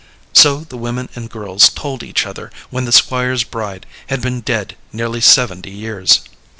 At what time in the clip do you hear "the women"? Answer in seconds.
0.61-1.09